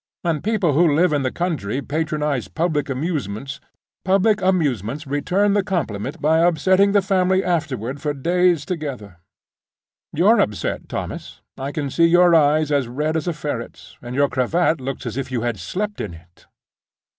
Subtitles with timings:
[0.23, 3.59] When people who live in the country patronize public amusements,
[4.03, 9.17] public amusements return the compliment by upsetting the family afterward for days together.
[10.11, 14.15] You're upset, Thomas, I can see your eyes are as red as a ferret's, and
[14.15, 16.47] your cravat looks as if you had slept in it.